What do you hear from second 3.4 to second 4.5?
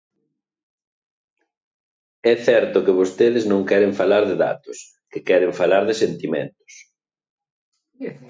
non queren falar de